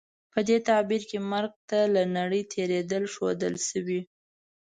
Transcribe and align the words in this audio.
په 0.31 0.39
دې 0.47 0.57
تعبیر 0.67 1.01
کې 1.09 1.17
مرګ 1.31 1.53
ته 1.69 1.79
له 1.93 2.03
نړۍ 2.17 2.41
تېرېدل 2.53 3.03
ښودل 3.13 3.55
شوي. 3.67 4.01